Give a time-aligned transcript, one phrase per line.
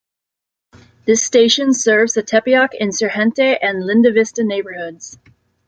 [1.05, 5.19] This station serves the Tepeyac Insurgentes and Lindavista neighbourhoods.